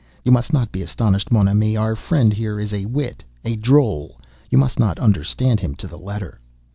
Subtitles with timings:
[0.25, 4.79] You must not be astonished, mon ami; our friend here is a wit—a drôle—you must
[4.79, 6.39] not understand him to the letter."